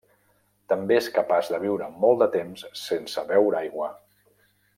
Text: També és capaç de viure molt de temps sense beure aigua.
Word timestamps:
També 0.71 0.95
és 1.01 1.09
capaç 1.17 1.51
de 1.55 1.59
viure 1.65 1.89
molt 2.05 2.23
de 2.23 2.29
temps 2.39 2.65
sense 2.87 3.27
beure 3.33 3.61
aigua. 3.61 3.93